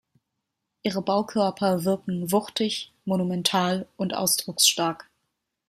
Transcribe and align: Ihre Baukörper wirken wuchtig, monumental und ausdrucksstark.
Ihre 0.81 1.03
Baukörper 1.03 1.85
wirken 1.85 2.31
wuchtig, 2.31 2.91
monumental 3.05 3.87
und 3.97 4.15
ausdrucksstark. 4.15 5.07